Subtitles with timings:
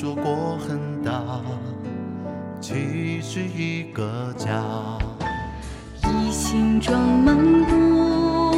[0.00, 1.42] 说过很大，
[2.58, 4.48] 其实一个家。
[6.08, 7.36] 一心装满
[7.66, 8.54] 国，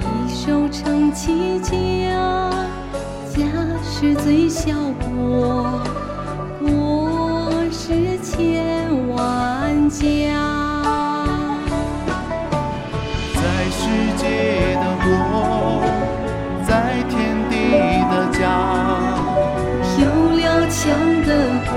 [0.00, 2.50] 一手撑起家。
[3.28, 3.44] 家
[3.84, 4.72] 是最小
[5.08, 5.80] 国，
[6.58, 10.02] 国是千万家。
[13.36, 14.55] 在世界。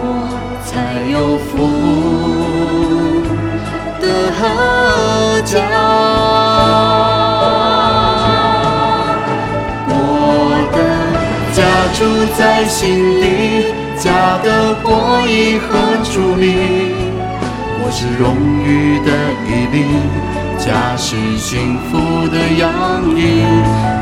[0.02, 0.05] 我，
[0.66, 0.72] 才
[1.11, 1.50] 有福
[4.02, 4.03] 的
[5.45, 5.53] 家。
[9.88, 9.94] 我
[10.72, 10.78] 的
[11.53, 11.59] 家
[11.97, 12.00] 住
[12.38, 12.78] 在心
[13.22, 13.23] 里，
[13.97, 14.08] 家
[14.44, 14.47] 的
[14.83, 14.88] 国
[15.28, 15.67] 以何
[16.03, 16.45] 矗立？
[17.81, 18.23] 我是荣
[18.63, 19.09] 誉的
[19.47, 19.78] 衣领，
[20.59, 22.67] 家是幸福的洋
[23.17, 23.19] 溢。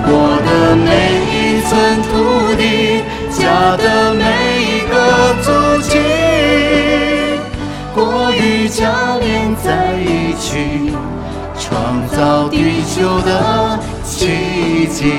[0.10, 0.12] 我
[0.46, 0.88] 的每
[1.32, 1.72] 一寸
[2.10, 2.12] 土
[2.56, 4.24] 地，家的每
[9.64, 10.92] 在一起，
[11.60, 15.14] 创造地球的奇迹。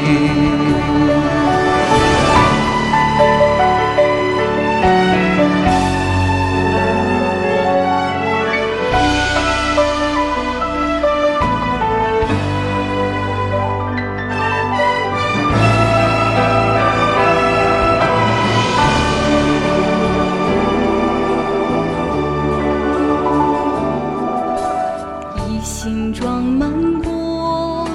[25.89, 27.89] 一心装满国，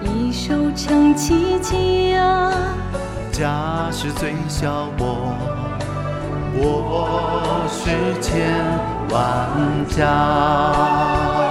[0.00, 2.52] 一手撑起家。
[3.32, 5.34] 家是最小国，
[6.56, 8.46] 国是千
[9.10, 9.50] 万
[9.88, 11.45] 家。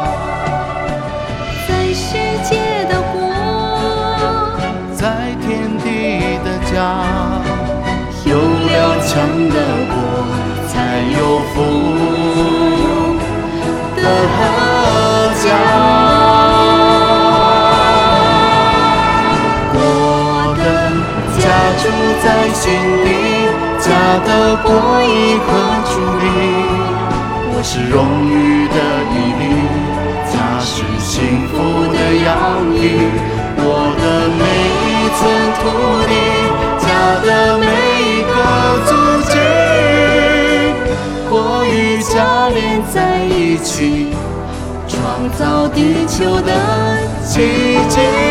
[22.55, 23.07] 心里，
[23.79, 23.87] 家
[24.25, 24.71] 的国
[25.03, 25.47] 以何
[25.83, 25.93] 矗
[26.23, 26.25] 立？
[27.51, 27.93] 我是荣
[28.31, 28.33] 誉
[28.69, 28.77] 的
[29.11, 29.43] 衣领，
[30.31, 30.33] 家
[30.63, 31.13] 是幸
[31.49, 31.53] 福
[31.91, 32.33] 的洋
[32.73, 32.79] 溢。
[33.57, 33.61] 我
[33.99, 34.03] 的
[34.39, 34.43] 每
[34.87, 35.21] 一寸
[35.59, 35.63] 土
[36.07, 36.13] 地，
[36.79, 36.87] 家
[37.25, 37.29] 的
[37.59, 37.67] 每
[37.99, 38.33] 一个
[38.87, 38.89] 足
[39.29, 39.33] 迹，
[41.29, 41.33] 国
[41.65, 42.13] 与家
[42.49, 42.57] 连
[42.93, 42.95] 在
[43.25, 44.15] 一起，
[44.87, 44.95] 创
[45.37, 46.49] 造地球的
[47.21, 47.33] 奇
[47.89, 48.24] 迹。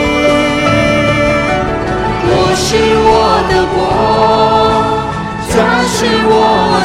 [6.05, 6.29] 是我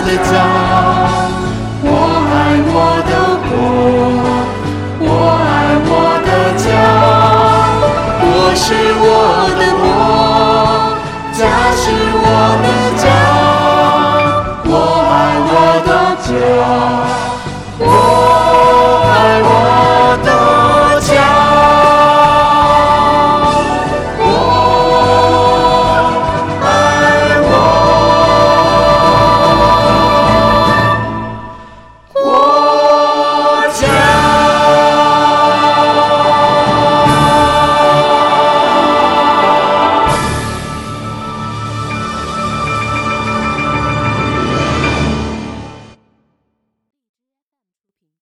[0.06, 0.32] 的家
[1.84, 1.88] 我
[2.32, 2.34] 爱
[2.72, 2.76] 我
[3.10, 3.12] 的
[3.44, 3.52] 国
[5.02, 5.08] 我
[5.44, 5.48] 爱
[5.84, 5.92] 我
[6.24, 6.66] 的家
[8.22, 8.24] 国
[8.56, 8.64] 是
[8.98, 9.04] 我
[9.60, 9.84] 的国
[11.34, 11.40] 家
[11.76, 11.84] 是
[12.16, 12.26] 我
[12.64, 13.04] 的家
[14.64, 14.72] 我
[15.12, 15.14] 爱
[15.50, 15.52] 我
[15.86, 15.90] 的
[16.24, 16.30] 家。
[17.80, 18.39] 我